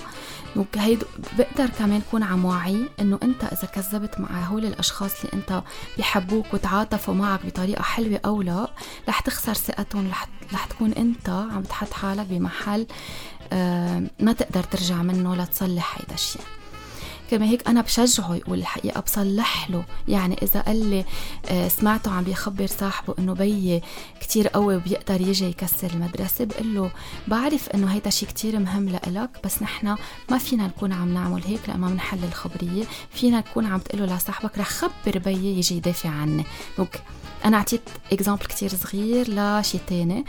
هيد 0.76 1.04
بقدر 1.38 1.70
كمان 1.78 2.02
كون 2.10 2.22
عم 2.22 2.44
وعي 2.44 2.88
إنه 3.00 3.18
أنت 3.22 3.44
إذا 3.44 3.68
كذبت 3.74 4.20
مع 4.20 4.44
هول 4.44 4.64
الأشخاص 4.64 5.24
اللي 5.24 5.32
أنت 5.32 5.62
بيحبوك 5.96 6.54
وتعاطفوا 6.54 7.14
معك 7.14 7.46
بطريقة 7.46 7.82
حلوة 7.82 8.20
أو 8.24 8.42
لا. 8.42 8.49
رح 9.08 9.20
تخسر 9.20 9.54
ثقتهم 9.54 10.10
رح, 10.52 10.64
تكون 10.66 10.92
انت 10.92 11.28
عم 11.28 11.62
تحط 11.62 11.92
حالك 11.92 12.26
بمحل 12.26 12.86
ما 14.20 14.32
تقدر 14.38 14.62
ترجع 14.62 15.02
منه 15.02 15.36
لتصلح 15.36 15.98
هيدا 15.98 16.14
الشيء 16.14 16.42
كما 17.30 17.46
هيك 17.46 17.68
أنا 17.68 17.80
بشجعه 17.80 18.34
يقول 18.34 18.58
الحقيقة 18.58 19.00
بصلح 19.00 19.70
له. 19.70 19.84
يعني 20.08 20.36
إذا 20.42 20.60
قال 20.60 20.90
لي 20.90 21.04
آه، 21.50 21.68
سمعته 21.68 22.10
عم 22.10 22.24
بيخبر 22.24 22.66
صاحبه 22.66 23.14
إنه 23.18 23.34
بيي 23.34 23.82
كتير 24.20 24.48
قوي 24.48 24.76
وبيقدر 24.76 25.20
يجي 25.20 25.44
يكسر 25.44 25.90
المدرسة 25.94 26.44
بقول 26.44 26.74
له 26.74 26.90
بعرف 27.28 27.68
إنه 27.68 27.86
هيدا 27.86 28.10
شيء 28.10 28.28
كتير 28.28 28.58
مهم 28.58 28.88
لإلك 28.88 29.30
بس 29.44 29.62
نحن 29.62 29.96
ما 30.30 30.38
فينا 30.38 30.66
نكون 30.66 30.92
عم 30.92 31.14
نعمل 31.14 31.42
هيك 31.44 31.68
لما 31.68 31.88
بنحل 31.88 32.24
الخبرية. 32.24 32.84
فينا 33.10 33.38
نكون 33.38 33.66
عم 33.66 33.78
تقول 33.78 34.00
له 34.08 34.16
لصاحبك 34.16 34.58
رح 34.58 34.68
خبر 34.68 35.18
بيي 35.18 35.58
يجي 35.58 35.76
يدافع 35.76 36.08
عني 36.08 36.44
donc 36.78 37.02
أنا 37.44 37.56
اعطيت 37.56 37.80
exemple 38.12 38.44
كتير 38.44 38.70
صغير 38.70 39.26
لشي 39.28 39.78
تاني. 39.86 40.24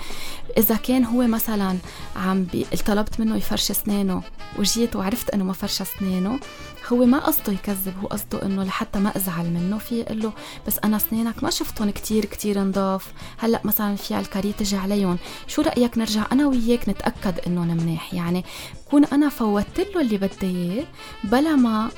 إذا 0.57 0.75
كان 0.75 1.05
هو 1.05 1.27
مثلا 1.27 1.77
عم 2.15 2.43
بي... 2.43 2.65
طلبت 2.85 3.19
منه 3.19 3.37
يفرش 3.37 3.71
أسنانه 3.71 4.23
وجيت 4.59 4.95
وعرفت 4.95 5.29
إنه 5.29 5.43
ما 5.43 5.53
فرش 5.53 5.81
أسنانه 5.81 6.39
هو 6.87 7.05
ما 7.05 7.19
قصده 7.19 7.53
يكذب 7.53 7.93
هو 8.01 8.07
قصده 8.07 8.45
إنه 8.45 8.63
لحتى 8.63 8.99
ما 8.99 9.17
أزعل 9.17 9.45
منه 9.45 9.77
في 9.77 9.99
يقول 9.99 10.21
له 10.21 10.33
بس 10.67 10.79
أنا 10.83 10.97
أسنانك 10.97 11.43
ما 11.43 11.49
شفتهم 11.49 11.89
كتير 11.89 12.25
كتير 12.25 12.59
نضاف 12.63 13.13
هلأ 13.37 13.61
مثلا 13.63 13.95
في 13.95 14.19
ال 14.19 14.24
caries 14.24 14.53
تجي 14.53 14.75
عليهم 14.77 15.17
شو 15.47 15.61
رأيك 15.61 15.97
نرجع 15.97 16.25
أنا 16.31 16.47
وياك 16.47 16.89
نتأكد 16.89 17.39
انهم 17.47 17.67
منيح؟ 17.67 18.13
يعني 18.13 18.45
كون 18.91 19.05
أنا 19.05 19.29
فوتت 19.29 19.87
له 19.95 20.01
اللي 20.01 20.17
بدي 20.17 20.35
إياه 20.43 20.85
بلا 21.23 21.55
ما 21.55 21.89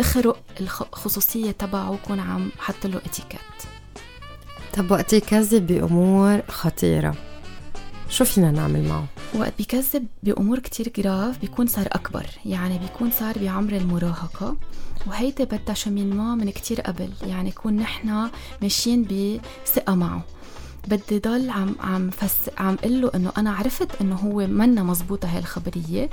أخرق 0.00 0.38
الخصوصيه 0.60 1.50
تبعه 1.50 1.90
وكون 1.90 2.20
عم 2.20 2.50
حط 2.58 2.86
له 2.86 2.98
étiquette. 2.98 3.73
طب 4.76 4.90
وقت 4.90 5.12
يكذب 5.12 5.66
بأمور 5.66 6.42
خطيرة. 6.48 7.14
شو 8.08 8.24
فينا 8.24 8.50
نعمل 8.50 8.88
معه؟ 8.88 9.06
وقت 9.34 9.52
بيكذب 9.58 10.06
بأمور 10.22 10.58
كتير 10.58 10.92
جراف 10.96 11.38
بيكون 11.38 11.66
صار 11.66 11.86
أكبر. 11.92 12.26
يعني 12.46 12.78
بيكون 12.78 13.10
صار 13.10 13.38
بعمر 13.38 13.72
المراهقة. 13.72 14.56
وهيدي 15.06 15.44
بدها 15.44 15.74
شو 15.74 15.90
من 15.90 16.16
ما 16.16 16.34
من 16.34 16.50
كتير 16.50 16.80
قبل. 16.80 17.08
يعني 17.26 17.48
يكون 17.48 17.76
نحنا 17.76 18.30
ماشيين 18.62 19.02
بثقة 19.64 19.94
معه. 19.94 20.22
بدي 20.88 21.18
ضل 21.18 21.50
عم 21.50 21.74
عم 21.80 22.10
فس 22.10 22.50
عم 22.58 22.76
قل 22.76 23.00
له 23.00 23.10
إنه 23.14 23.32
أنا 23.38 23.52
عرفت 23.52 23.88
إنه 24.00 24.14
هو 24.14 24.46
منا 24.46 24.82
مزبوطة 24.82 25.28
هاي 25.28 25.38
الخبرية 25.38 26.10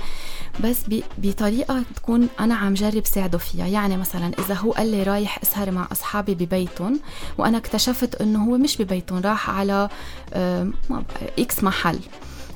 بس 0.64 0.78
بطريقة 1.18 1.82
تكون 1.96 2.28
أنا 2.40 2.54
عم 2.54 2.74
جرب 2.74 3.06
ساعده 3.06 3.38
فيها. 3.38 3.66
يعني 3.66 3.96
مثلا 3.96 4.32
إذا 4.38 4.54
هو 4.54 4.72
قال 4.72 4.90
لي 4.90 5.02
رايح 5.02 5.38
أسهر 5.42 5.70
مع 5.70 5.88
أصحابي 5.92 6.34
ببيتهم 6.34 7.00
وأنا 7.38 7.58
اكتشفت 7.58 8.14
إنه 8.14 8.44
هو 8.44 8.56
مش 8.58 8.82
ببيتهم 8.82 9.20
راح 9.20 9.50
على 9.50 9.88
X 11.38 11.64
محل. 11.64 11.98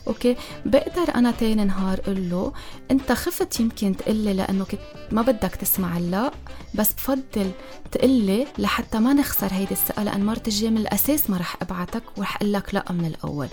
أوكي؟ 0.07 0.37
بقدر 0.65 1.15
أنا 1.15 1.31
تاني 1.31 1.65
نهار 1.65 2.01
أقول 2.05 2.31
له 2.31 2.53
أنت 2.91 3.13
خفت 3.13 3.61
يمكن 3.61 3.97
تقلي 3.97 4.35
لأنه 4.35 4.65
كنت 4.65 4.81
ما 5.13 5.23
بدك 5.23 5.55
تسمع 5.55 5.99
لا 5.99 6.31
بس 6.75 6.93
بفضل 6.93 7.51
تقلي 7.93 8.47
لحتى 8.59 8.99
ما 8.99 9.13
نخسر 9.13 9.49
هيدي 9.53 9.71
الثقة 9.71 10.03
لأن 10.03 10.25
مرت 10.25 10.49
الجاي 10.49 10.71
من 10.71 10.79
الأساس 10.79 11.31
ما 11.31 11.37
رح 11.37 11.57
أبعتك 11.63 12.03
ورح 12.17 12.37
أقول 12.37 12.53
لك 12.53 12.75
لأ 12.75 12.85
من 12.93 13.05
الأول. 13.05 13.49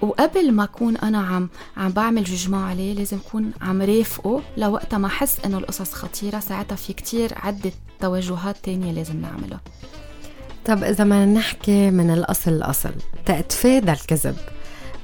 وقبل 0.00 0.52
ما 0.52 0.64
أكون 0.64 0.96
أنا 0.96 1.18
عم 1.18 1.48
عم 1.76 1.92
بعمل 1.92 2.24
جوجما 2.24 2.66
عليه 2.66 2.94
لازم 2.94 3.18
أكون 3.26 3.52
عم 3.60 3.82
رافقه 3.82 4.42
لوقتها 4.56 4.98
ما 4.98 5.06
أحس 5.06 5.38
إنه 5.44 5.58
القصص 5.58 5.92
خطيرة 5.92 6.40
ساعتها 6.40 6.76
في 6.76 6.92
كتير 6.92 7.32
عدة 7.36 7.72
توجهات 8.00 8.56
تانية 8.62 8.92
لازم 8.92 9.20
نعملها. 9.20 9.60
طب 10.64 10.82
إذا 10.82 11.04
ما 11.04 11.26
نحكي 11.26 11.90
من 11.90 12.10
الأصل 12.10 12.50
الأصل 12.50 12.94
تتفادى 13.26 13.92
الكذب؟ 13.92 14.36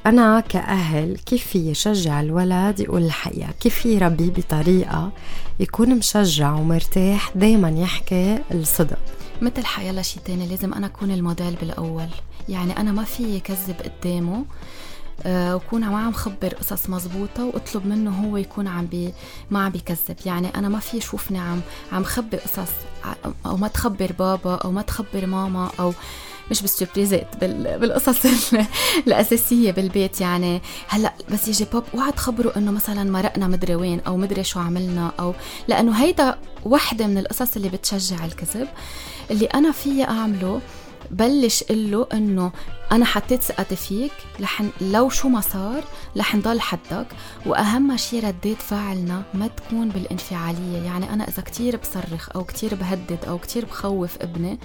أنا 0.07 0.40
كأهل 0.40 1.16
كيف 1.26 1.47
في 1.47 1.75
شجع 1.75 2.21
الولد 2.21 2.80
يقول 2.80 3.02
الحقيقة؟ 3.02 3.52
كيف 3.61 3.75
في 3.75 3.99
ربي 3.99 4.30
بطريقة 4.30 5.12
يكون 5.61 5.95
مشجع 5.95 6.52
ومرتاح 6.54 7.30
دايما 7.35 7.69
يحكي 7.71 8.38
الصدق. 8.50 8.99
مثل 9.42 9.64
حيلا 9.64 10.02
شي 10.02 10.21
تاني 10.21 10.47
لازم 10.47 10.75
أنا 10.75 10.87
أكون 10.87 11.11
الموديل 11.11 11.54
بالأول. 11.54 12.09
يعني 12.49 12.76
أنا 12.76 12.92
ما 12.92 13.04
في 13.04 13.40
كذب 13.40 13.76
قدامه 13.85 14.45
أه 15.23 15.57
وكون 15.57 15.80
ما 15.80 15.99
عم 15.99 16.12
خبر 16.12 16.54
قصص 16.54 16.90
مزبوطة 16.90 17.45
وأطلب 17.45 17.87
منه 17.87 18.11
هو 18.11 18.37
يكون 18.37 18.66
عم 18.69 18.87
بي 18.87 19.12
ما 19.50 19.64
عم 19.64 19.73
بيكذب 19.73 20.16
يعني 20.26 20.49
أنا 20.54 20.69
ما 20.69 20.78
في 20.78 20.97
يشوفني 20.97 21.38
عم 21.38 21.61
عم 21.92 22.04
خبر 22.04 22.38
قصص 22.38 22.73
أو 23.47 23.57
ما 23.57 23.69
تخبر 23.69 24.12
بابا 24.19 24.54
أو 24.54 24.73
ما 24.73 24.83
تخبر 24.83 25.26
ماما 25.26 25.71
أو 25.80 25.92
مش 26.50 26.61
بالسربريزات 26.62 27.45
بالقصص 27.45 28.26
الأساسية 29.07 29.71
بالبيت 29.71 30.21
يعني. 30.21 30.62
هلأ 30.88 31.12
بس 31.33 31.49
يجي 31.49 31.66
باب 31.73 31.85
اوعى 31.95 32.12
تخبروا 32.12 32.59
إنه 32.59 32.71
مثلا 32.71 33.11
مرقنا 33.11 33.47
مدري 33.49 33.75
وين 33.75 34.00
أو 34.00 34.16
مدري 34.16 34.45
شو 34.45 34.61
عملنا 34.61 35.12
أو 35.21 35.35
لأنه 35.69 35.92
هيدا 35.92 36.38
وحدة 36.64 37.07
من 37.07 37.19
القصص 37.19 37.57
اللي 37.57 37.69
بتشجع 37.69 38.25
الكذب. 38.25 38.69
اللي 39.30 39.47
أنا 39.47 39.73
فيي 39.73 40.04
أعمله 40.04 40.61
بلش 41.11 41.64
له 41.71 42.07
إنه 42.12 42.52
أنا 42.93 43.05
حطيت 43.05 43.43
ثقتي 43.43 43.76
فيك 43.76 44.12
لح 44.40 44.62
لو 44.81 45.09
شو 45.09 45.29
ما 45.29 45.40
صار 45.40 45.85
رح 46.17 46.35
نضل 46.35 46.61
حدك. 46.61 47.07
وأهم 47.47 47.97
شيء 47.97 48.26
ردات 48.26 48.62
فعلنا 48.62 49.23
ما 49.35 49.47
تكون 49.47 49.88
بالانفعالية. 49.88 50.79
يعني 50.79 51.12
أنا 51.12 51.29
إذا 51.29 51.43
كتير 51.43 51.76
بصرخ 51.76 52.29
أو 52.35 52.45
كتير 52.45 52.75
بهدد 52.75 53.19
أو 53.29 53.38
كتير 53.38 53.64
بخوف 53.64 54.17
ابني 54.21 54.59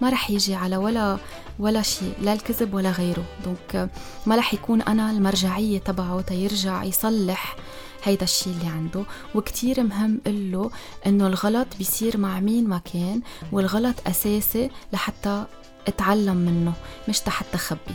ما 0.00 0.10
رح 0.10 0.30
يجي 0.30 0.54
على 0.54 0.76
ولا 0.76 1.18
ولا 1.58 1.82
شيء 1.82 2.12
لا 2.22 2.32
الكذب 2.32 2.74
ولا 2.74 2.90
غيره. 2.90 3.24
دونك 3.44 3.90
ما 4.26 4.36
رح 4.36 4.54
يكون 4.54 4.82
أنا 4.82 5.10
المرجعية 5.10 5.78
تبعه 5.78 6.20
تيرجع 6.20 6.84
يصلح 6.84 7.56
هيدا 8.04 8.24
الشيء 8.24 8.52
اللي 8.52 8.66
عنده. 8.66 9.04
وكتير 9.34 9.82
مهم 9.82 10.20
له 10.26 10.70
إنه 11.06 11.26
الغلط 11.26 11.66
بيصير 11.78 12.16
مع 12.16 12.40
مين 12.40 12.68
ما 12.68 12.78
كان 12.92 13.20
والغلط 13.52 13.96
أساسي 14.06 14.70
لحتى 14.92 15.44
اتعلم 15.88 16.36
منه 16.36 16.72
مش 17.08 17.20
لحتى 17.26 17.58
خبي. 17.58 17.94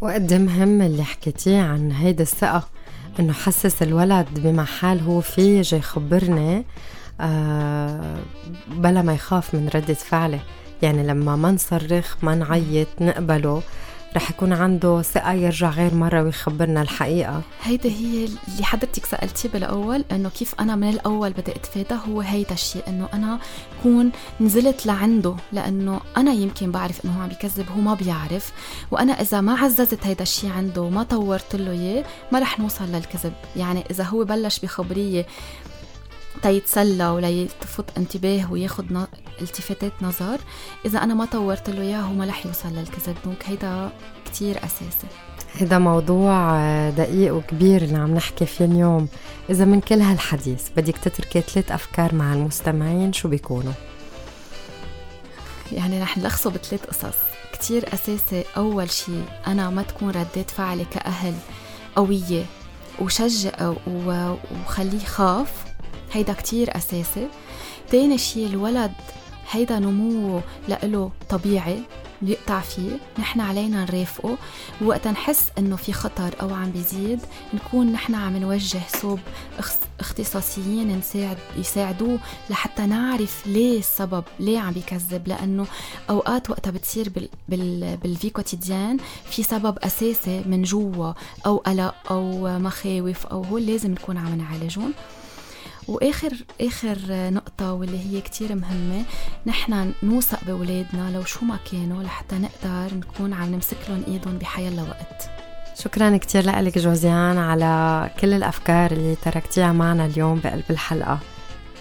وقد 0.00 0.34
مهم 0.34 0.82
اللي 0.82 1.04
حكيتيه 1.04 1.60
عن 1.60 1.92
هيدا 1.92 2.22
الثقة 2.22 2.68
إنه 3.20 3.32
حسس 3.32 3.82
الولد 3.82 4.26
بمحل 4.34 5.00
هو 5.00 5.20
فيه 5.20 5.58
يجي 5.58 5.76
يخبرني 5.76 6.64
آه 7.20 8.16
بلا 8.68 9.02
ما 9.02 9.14
يخاف 9.14 9.54
من 9.54 9.68
ردة 9.74 9.94
فعلي. 9.94 10.40
يعني 10.82 11.06
لما 11.06 11.36
ما 11.36 11.50
نصرخ 11.50 12.16
ما 12.22 12.34
نعيط 12.34 12.88
نقبله 13.00 13.62
رح 14.16 14.30
يكون 14.30 14.52
عنده 14.52 15.02
ثقة 15.02 15.32
يرجع 15.32 15.70
غير 15.70 15.94
مرة 15.94 16.22
ويخبرنا 16.22 16.82
الحقيقة. 16.82 17.42
هيدا 17.62 17.90
هي 17.90 18.24
اللي 18.24 18.64
حضرتك 18.64 19.06
سألتي 19.06 19.48
بالأول 19.48 20.04
إنه 20.12 20.28
كيف 20.28 20.54
أنا 20.60 20.76
من 20.76 20.88
الأول 20.88 21.32
بدي 21.32 21.52
أتفادى 21.52 22.00
هو 22.08 22.20
هيدا 22.20 22.52
الشيء 22.52 22.82
إنه 22.88 23.08
أنا 23.14 23.38
كون 23.82 24.10
نزلت 24.40 24.86
لعنده 24.86 25.36
لأنه 25.52 26.00
أنا 26.16 26.32
يمكن 26.32 26.70
بعرف 26.70 27.04
إنه 27.04 27.18
هو 27.18 27.22
عم 27.22 27.28
بيكذب 27.28 27.66
هو 27.76 27.80
ما 27.80 27.94
بيعرف 27.94 28.52
وأنا 28.90 29.12
إذا 29.12 29.40
ما 29.40 29.58
عززت 29.58 30.06
هيدا 30.06 30.22
الشيء 30.22 30.50
عنده 30.50 30.82
وما 30.82 31.02
طورت 31.02 31.56
له 31.56 31.70
إياه 31.70 32.04
ما 32.32 32.38
رح 32.38 32.60
نوصل 32.60 32.84
للكذب. 32.84 33.32
يعني 33.56 33.84
إذا 33.90 34.04
هو 34.04 34.24
بلش 34.24 34.58
بخبرية 34.58 35.26
تيتسلى 36.42 37.08
ولا 37.08 37.28
يلتفت 37.28 37.98
انتباه 37.98 38.52
وياخد 38.52 38.92
التفاتات 39.40 39.92
نظر. 40.02 40.38
إذا 40.86 40.98
أنا 40.98 41.14
ما 41.14 41.24
طورت 41.24 41.70
له 41.70 41.82
إياه 41.82 42.00
هو 42.00 42.12
ما 42.12 42.26
رح 42.26 42.46
يوصل 42.46 42.68
للكذب. 42.68 43.16
دونك 43.24 43.44
هيدا 43.46 43.90
كتير 44.26 44.58
أساسي. 44.58 45.06
هذا 45.60 45.78
موضوع 45.78 46.60
دقيق 46.90 47.34
وكبير 47.34 47.82
اللي 47.82 47.98
عم 47.98 48.14
نحكي 48.14 48.46
فيه 48.46 48.64
اليوم. 48.64 49.08
إذا 49.50 49.64
من 49.64 49.80
كل 49.80 50.00
هالحديث 50.00 50.68
بدك 50.76 50.96
تتركي 50.96 51.40
ثلاث 51.40 51.72
أفكار 51.72 52.14
مع 52.14 52.32
المستمعين 52.32 53.12
شو 53.12 53.28
بيكونوا؟ 53.28 53.72
يعني 55.72 56.02
رح 56.02 56.18
نلخصه 56.18 56.50
بثلاث 56.50 56.84
قصص. 56.86 57.18
كتير 57.52 57.94
أساسي. 57.94 58.44
أول 58.56 58.90
شيء 58.90 59.24
أنا 59.46 59.70
ما 59.70 59.82
تكون 59.82 60.10
ردات 60.10 60.50
فعلي 60.50 60.84
كأهل 60.84 61.34
قوية 61.96 62.44
وشجع 63.00 63.72
وخليه 63.86 65.04
خاف. 65.04 65.64
هيدا 66.12 66.32
كتير 66.32 66.76
أساسي. 66.76 67.28
تاني 67.90 68.18
شي 68.18 68.46
الولد 68.46 68.92
هيدا 69.50 69.78
نموه 69.78 70.42
لإله 70.68 71.10
طبيعي 71.28 71.82
بيقطع 72.22 72.60
فيه. 72.60 72.98
نحن 73.18 73.40
علينا 73.40 73.84
نرافقه. 73.84 74.36
وقت 74.82 75.08
نحس 75.08 75.50
إنه 75.58 75.76
في 75.76 75.92
خطر 75.92 76.34
أو 76.40 76.54
عم 76.54 76.70
بيزيد 76.70 77.20
نكون 77.54 77.92
نحن 77.92 78.14
عم 78.14 78.36
نوجه 78.36 78.80
صوب 79.02 79.18
اختصاصيين 80.00 80.98
نساعد 80.98 81.36
يساعدوه 81.56 82.18
لحتى 82.50 82.86
نعرف 82.86 83.46
ليه 83.46 83.78
السبب 83.78 84.24
ليه 84.40 84.58
عم 84.58 84.72
بيكذب. 84.72 85.28
لأنه 85.28 85.66
أوقات 86.10 86.50
وقتها 86.50 86.70
بتصير 86.70 87.08
بال 87.08 87.28
بال 87.48 87.96
بال 87.96 88.10
vie 88.10 88.30
quotidienne 88.30 88.96
في 89.30 89.42
سبب 89.42 89.78
أساسي 89.78 90.42
من 90.46 90.62
جوا 90.62 91.12
أو 91.46 91.56
قلق 91.56 91.94
أو 92.10 92.58
مخاوف 92.58 93.26
أو 93.26 93.42
هو 93.42 93.58
لازم 93.58 93.90
نكون 93.90 94.16
عم 94.16 94.34
نعالجهم. 94.34 94.92
وآخر 95.88 96.32
آخر 96.60 96.98
نقطة 97.10 97.72
واللي 97.72 97.98
هي 97.98 98.20
كتير 98.20 98.54
مهمة 98.54 99.02
نحن 99.46 99.92
نوثق 100.02 100.44
بأولادنا 100.44 101.10
لو 101.10 101.24
شو 101.24 101.44
ما 101.44 101.58
كانوا 101.72 102.02
لحتى 102.02 102.38
نقدر 102.38 102.94
نكون 102.94 103.32
عم 103.32 103.54
نمسك 103.54 103.76
لهم 103.88 104.02
إيدهم 104.08 104.38
بحيلا 104.38 104.82
وقت. 104.82 105.30
شكرا 105.74 106.16
كتير 106.16 106.60
لك 106.60 106.78
جوزيان 106.78 107.38
على 107.38 108.10
كل 108.20 108.32
الأفكار 108.32 108.90
اللي 108.92 109.14
تركتيها 109.14 109.72
معنا 109.72 110.06
اليوم 110.06 110.40
بقلب 110.44 110.64
الحلقة. 110.70 111.18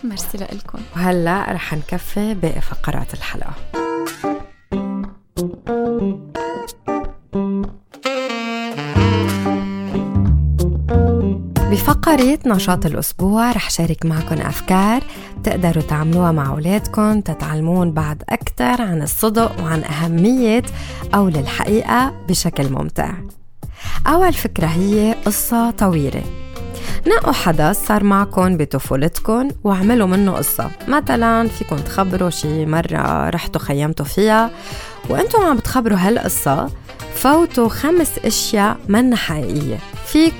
ميرسي 0.03 0.37
لكم. 0.37 0.79
وهلأ 0.95 1.45
رح 1.51 1.73
نكفي 1.73 2.33
باقي 2.33 2.61
فقرات 2.61 3.13
الحلقة. 3.13 3.53
بفقرة 12.17 12.39
نشاط 12.45 12.85
الأسبوع 12.85 13.51
رح 13.51 13.69
شارك 13.69 14.05
معكم 14.05 14.41
أفكار 14.41 15.03
تقدروا 15.43 15.83
تعملوها 15.83 16.31
مع 16.31 16.49
أولادكم 16.49 17.21
تتعلمون 17.21 17.91
بعد 17.91 18.23
أكثر 18.29 18.81
عن 18.81 19.01
الصدق 19.01 19.61
وعن 19.61 19.83
أهمية 19.83 20.63
قول 21.13 21.35
الحقيقة 21.35 22.13
بشكل 22.29 22.69
ممتع. 22.69 23.13
أول 24.07 24.33
فكرة 24.33 24.65
هي 24.67 25.15
قصة 25.25 25.71
طويلة. 25.71 26.23
نقوا 27.07 27.33
حدث 27.33 27.87
صار 27.87 28.03
معكم 28.03 28.57
بطفولتكم 28.57 29.49
واعملوا 29.63 30.07
منه 30.07 30.31
قصة. 30.31 30.71
مثلا 30.87 31.47
فيكم 31.47 31.75
تخبروا 31.75 32.29
شي 32.29 32.65
مرة 32.65 33.29
رحتوا 33.29 33.61
خيمتوا 33.61 34.05
فيها 34.05 34.49
وأنتم 35.09 35.41
عم 35.41 35.57
بتخبروا 35.57 35.97
هالقصة 35.97 36.69
فوتوا 37.15 37.69
خمس 37.69 38.11
أشياء 38.25 38.77
منا 38.87 39.15
حقيقية. 39.15 39.77
في 40.05 40.31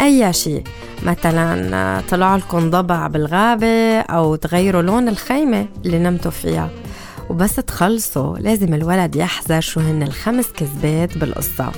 أي 0.00 0.32
شيء 0.32 0.62
مثلا 1.02 2.02
طلع 2.10 2.36
لكم 2.36 2.70
ضبع 2.70 3.06
بالغابة 3.06 4.00
أو 4.00 4.36
تغيروا 4.36 4.82
لون 4.82 5.08
الخيمة 5.08 5.66
اللي 5.84 5.98
نمتوا 5.98 6.30
فيها. 6.30 6.70
وبس 7.30 7.54
تخلصوا 7.54 8.38
لازم 8.38 8.74
الولد 8.74 9.16
يحذر 9.16 9.60
شو 9.60 9.80
هن 9.80 10.02
الخمس 10.02 10.46
كذبات 10.56 11.18
بالقصة. 11.18 11.72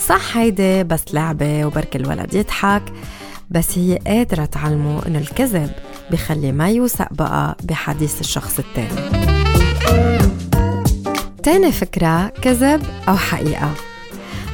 صح 0.00 0.36
هيدي 0.36 0.84
بس 0.84 1.02
لعبة 1.12 1.64
وبرك 1.66 1.96
الولد 1.96 2.34
يضحك. 2.34 2.82
بس 3.50 3.78
هي 3.78 3.98
قادرة 4.06 4.44
تعلمه 4.44 5.06
إنه 5.06 5.18
الكذب 5.18 5.70
بخلي 6.10 6.52
ما 6.52 6.70
يوثق 6.70 7.12
بقى 7.12 7.56
بحديث 7.62 8.20
الشخص 8.20 8.58
التاني. 8.58 9.26
تاني 11.42 11.72
فكرة 11.72 12.28
كذب 12.28 12.82
أو 13.08 13.16
حقيقة. 13.16 13.70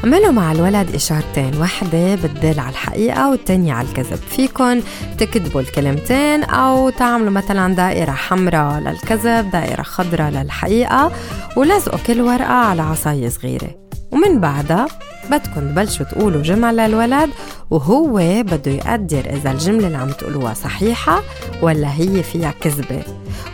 عملوا 0.05 0.31
مع 0.31 0.53
الولد 0.53 0.95
إشارتين 0.95 1.57
واحدة 1.57 2.15
بتدل 2.15 2.61
على 2.61 2.71
الحقيقة 2.71 3.31
والتانية 3.31 3.73
على 3.73 3.89
الكذب. 3.89 4.19
فيكن 4.29 4.81
تكتبوا 5.19 5.61
الكلمتين 5.61 6.45
أو 6.45 6.91
تعملوا 6.91 7.31
مثلا 7.31 7.75
دائرة 7.75 8.11
حمراء 8.11 8.81
للكذب 8.81 9.51
دائرة 9.51 9.83
خضراء 9.83 10.31
للحقيقة 10.31 11.13
ولزقوا 11.57 11.99
كل 12.07 12.21
ورقة 12.21 12.53
على 12.53 12.83
عصاية 12.83 13.29
صغيرة. 13.29 13.71
ومن 14.13 14.41
بعدها 14.41 14.87
بدكم 15.31 15.61
تبلشوا 15.61 16.07
تقولوا 16.07 16.43
جمل 16.43 16.77
للولد 16.77 17.31
وهو 17.71 18.43
بده 18.43 18.71
يقدر 18.71 19.31
إذا 19.31 19.51
الجملة 19.51 19.87
اللي 19.87 19.99
عم 19.99 20.11
تقولوها 20.11 20.55
صحيحة 20.55 21.23
ولا 21.63 21.95
هي 21.95 22.23
فيها 22.23 22.55
كذبة 22.61 23.03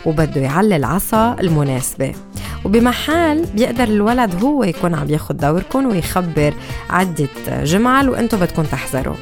وبده 0.05 0.41
يعلي 0.41 0.75
العصا 0.75 1.35
المناسبة. 1.39 2.13
وبمحل 2.65 3.45
بيقدر 3.45 3.83
الولد 3.83 4.43
هو 4.43 4.63
يكون 4.63 4.95
عم 4.95 5.09
ياخد 5.09 5.37
دوركم 5.37 5.85
ويخبر 5.85 6.53
عدة 6.89 7.27
جمل 7.49 8.09
وأنتم 8.09 8.39
بدكم 8.39 8.63
تحذروا 8.63 9.15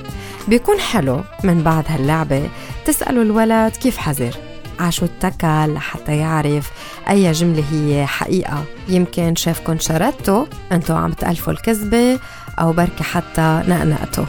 بيكون 0.47 0.79
حلو 0.79 1.21
من 1.43 1.63
بعد 1.63 1.83
هاللعبة 1.87 2.49
تسألوا 2.85 3.23
الولد 3.23 3.71
كيف 3.71 3.97
حذر 3.97 4.35
عشو 4.79 5.05
اتكل 5.05 5.73
لحتى 5.73 6.17
يعرف 6.17 6.71
أي 7.09 7.31
جملة 7.31 7.63
هي 7.71 8.05
حقيقة. 8.05 8.63
يمكن 8.89 9.35
شافكن 9.35 9.79
شردتوا 9.79 10.45
انتو 10.71 10.95
عم 10.95 11.11
تألفوا 11.11 11.53
الكذبة 11.53 12.19
أو 12.59 12.71
بركي 12.73 13.03
حتى 13.03 13.63
نقنقتوا 13.67 14.25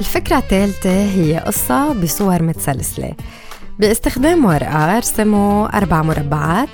الفكرة 0.00 0.38
الثالثة 0.38 0.90
هي 0.90 1.38
قصة 1.38 1.92
بصور 1.92 2.42
متسلسلة. 2.42 3.12
باستخدام 3.80 4.44
ورقة 4.44 4.96
ارسموا 4.96 5.76
أربع 5.76 6.02
مربعات 6.02 6.68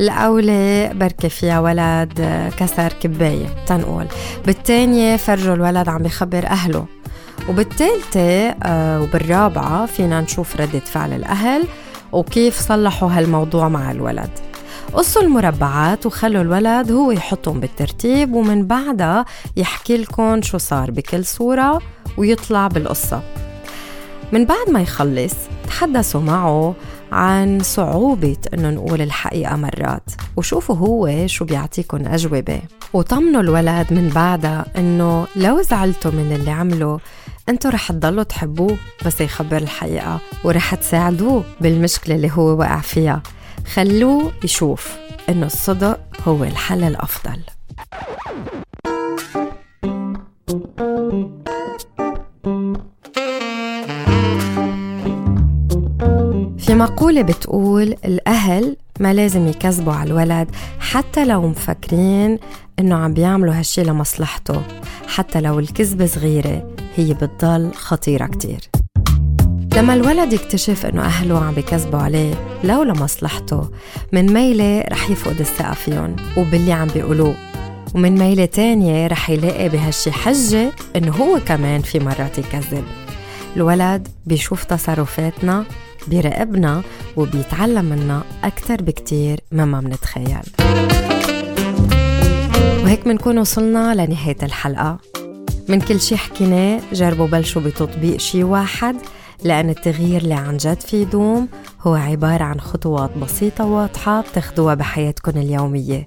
الأولى 0.00 0.90
بركة 0.94 1.28
فيها 1.28 1.60
ولد 1.60 2.12
كسر 2.58 2.92
كباية 2.92 3.46
تنقول 3.66 4.06
بالتانية 4.46 5.16
فرجوا 5.16 5.54
الولد 5.54 5.88
عم 5.88 6.02
بخبر 6.02 6.46
أهله 6.46 6.86
وبالثالثة 7.48 8.48
آه 8.62 9.02
وبالرابعة 9.02 9.86
فينا 9.86 10.20
نشوف 10.20 10.56
ردة 10.56 10.78
فعل 10.78 11.12
الأهل 11.12 11.64
وكيف 12.12 12.60
صلحوا 12.60 13.10
هالموضوع 13.10 13.68
مع 13.68 13.90
الولد. 13.90 14.30
قصوا 14.92 15.22
المربعات 15.22 16.06
وخلوا 16.06 16.42
الولد 16.42 16.92
هو 16.92 17.10
يحطهم 17.10 17.60
بالترتيب 17.60 18.34
ومن 18.34 18.66
بعدها 18.66 19.24
يحكي 19.56 19.96
لكم 19.96 20.42
شو 20.42 20.58
صار 20.58 20.90
بكل 20.90 21.24
صورة 21.24 21.80
ويطلع 22.16 22.66
بالقصة. 22.68 23.22
من 24.32 24.44
بعد 24.44 24.70
ما 24.70 24.80
يخلص 24.80 25.34
تحدثوا 25.66 26.20
معه 26.20 26.74
عن 27.12 27.60
صعوبة 27.62 28.36
إنه 28.54 28.70
نقول 28.70 29.00
الحقيقة 29.00 29.56
مرات. 29.56 30.10
وشوفوا 30.36 30.76
هو 30.76 31.26
شو 31.26 31.44
بيعطيكم 31.44 32.06
أجوبة. 32.06 32.60
وطمنوا 32.92 33.40
الولد 33.40 33.86
من 33.90 34.08
بعدها 34.14 34.66
إنه 34.76 35.26
لو 35.36 35.62
زعلتوا 35.62 36.10
من 36.10 36.32
اللي 36.32 36.50
عمله 36.50 37.00
أنتوا 37.48 37.70
رح 37.70 37.92
تضلوا 37.92 38.22
تحبوه 38.22 38.76
بس 39.06 39.20
يخبر 39.20 39.56
الحقيقة 39.56 40.20
ورح 40.44 40.74
تساعدوه 40.74 41.44
بالمشكلة 41.60 42.14
اللي 42.14 42.30
هو 42.32 42.58
وقع 42.58 42.80
فيها. 42.80 43.22
خلوه 43.74 44.32
يشوف 44.44 44.96
إنه 45.28 45.46
الصدق 45.46 46.00
هو 46.26 46.44
الحل 46.44 46.84
الأفضل. 46.84 47.40
مقولة 56.98 57.22
بتقول 57.22 57.94
الأهل 58.04 58.76
ما 59.00 59.12
لازم 59.14 59.46
يكذبوا 59.46 59.92
على 59.92 60.10
الولد 60.10 60.48
حتى 60.80 61.24
لو 61.24 61.48
مفكرين 61.48 62.38
إنه 62.78 62.94
عم 62.96 63.14
بيعملوا 63.14 63.54
هالشي 63.54 63.82
لمصلحته 63.82 64.62
حتى 65.06 65.40
لو 65.40 65.58
الكذبة 65.58 66.06
صغيرة 66.06 66.74
هي 66.96 67.14
بتضل 67.14 67.72
خطيرة 67.74 68.26
كتير. 68.26 68.60
لما 69.76 69.94
الولد 69.94 70.32
يكتشف 70.32 70.86
إنه 70.86 71.02
أهله 71.02 71.44
عم 71.44 71.54
بيكذبوا 71.54 71.98
عليه 71.98 72.34
لو 72.64 72.82
لمصلحته 72.82 73.70
من 74.12 74.32
ميلة 74.32 74.80
رح 74.80 75.10
يفقد 75.10 75.40
الثقة 75.40 75.74
فيهم 75.74 76.16
وباللي 76.36 76.72
عم 76.72 76.88
بيقولوه 76.88 77.34
ومن 77.94 78.18
ميلة 78.18 78.44
تانية 78.44 79.06
رح 79.06 79.30
يلاقي 79.30 79.68
بهالشي 79.68 80.12
حجة 80.12 80.72
إنه 80.96 81.12
هو 81.12 81.40
كمان 81.46 81.80
في 81.80 81.98
مرات 81.98 82.38
يكذب. 82.38 82.84
الولد 83.56 84.08
بيشوف 84.26 84.64
تصرفاتنا 84.64 85.64
بيراقبنا 86.08 86.82
وبيتعلم 87.16 87.84
منا 87.84 88.22
أكتر 88.44 88.82
بكتير 88.82 89.40
مما 89.52 89.80
منتخيل. 89.80 90.38
وهيك 92.82 93.06
منكون 93.06 93.38
وصلنا 93.38 93.94
لنهاية 93.94 94.36
الحلقة. 94.42 94.98
من 95.68 95.80
كل 95.80 96.00
شي 96.00 96.16
حكيناه 96.16 96.80
جربوا 96.92 97.26
بلشوا 97.26 97.62
بتطبيق 97.62 98.16
شي 98.16 98.44
واحد 98.44 98.96
لأن 99.44 99.70
التغيير 99.70 100.22
اللي 100.22 100.34
عن 100.34 100.56
جد 100.56 100.80
في 100.80 101.02
يدوم 101.02 101.48
هو 101.82 101.94
عبارة 101.94 102.44
عن 102.44 102.60
خطوات 102.60 103.10
بسيطة 103.18 103.64
واضحة 103.64 104.20
بتاخدوها 104.20 104.74
بحياتكم 104.74 105.40
اليومية. 105.40 106.06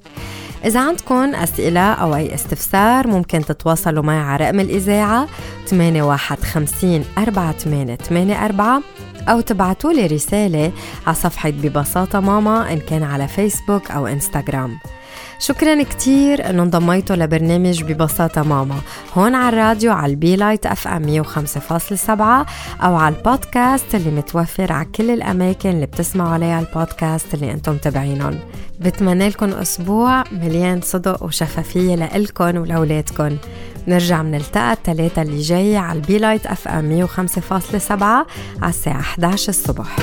إذا 0.65 0.80
عندكم 0.80 1.36
أسئلة 1.36 1.93
أو 1.93 2.15
أي 2.15 2.36
استفسار 2.36 3.08
ممكن 3.08 3.45
تتواصلوا 3.45 4.04
معي 4.04 4.19
على 4.19 4.45
رقم 4.45 4.60
الإذاعة 4.60 5.28
8150 5.67 7.06
4884 7.17 8.84
أو 9.30 9.41
تبعتوا 9.41 9.93
لي 9.93 10.06
رسالة 10.06 10.71
على 11.08 11.15
صفحة 11.15 11.50
ببساطة 11.50 12.19
ماما 12.19 12.74
إن 12.74 12.80
كان 12.80 13.04
على 13.04 13.28
فيسبوك 13.28 13.91
أو 13.91 14.08
إنستغرام. 14.08 14.78
شكرا 15.41 15.84
كتير. 15.84 16.49
انه 16.49 16.63
انضميتوا 16.63 17.15
لبرنامج 17.15 17.84
ببساطة 17.84 18.43
ماما. 18.43 18.75
هون 19.17 19.36
على 19.36 19.49
الراديو 19.49 19.91
على 19.91 20.12
البي 20.12 20.36
لايت 20.36 20.65
أف 20.65 20.88
أم 20.88 21.23
105.7 21.23 22.45
أو 22.82 22.95
على 22.95 23.15
البودكاست 23.15 23.95
اللي 23.95 24.12
متوفر 24.12 24.73
على 24.73 24.86
كل 24.86 25.10
الأماكن 25.12 25.69
اللي 25.69 25.86
بتسمعوا 25.86 26.30
عليها 26.30 26.60
البودكاست 26.60 27.34
اللي 27.34 27.51
أنتم 27.51 27.71
متابعينهم. 27.71 28.39
بتمنى 28.80 29.30
لكم 29.30 29.49
أسبوع 29.49 30.23
مليان 30.32 30.82
صدق 30.82 31.23
وشفافية 31.23 31.95
لإلكن 31.95 32.58
ولأولادكن 32.58 33.38
نرجع 33.88 34.21
منلتقى 34.21 34.73
الثلاثة 34.73 35.21
اللي 35.21 35.41
جاي 35.41 35.77
على 35.77 35.99
البي 35.99 36.17
لايت 36.17 36.45
أف 36.45 36.67
أم 36.67 37.08
105.7 37.08 37.91
على 38.62 38.69
الساعة 38.69 38.99
11 38.99 39.49
الصبح. 39.49 39.95